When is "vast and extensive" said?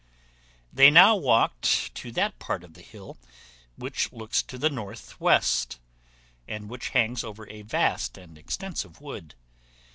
7.61-8.99